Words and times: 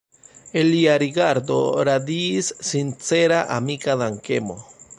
El 0.61 0.69
lia 0.75 0.95
rigardo 1.03 1.57
radiis 1.89 2.49
sincera 2.71 3.43
amika 3.59 3.99
dankemo. 4.05 4.57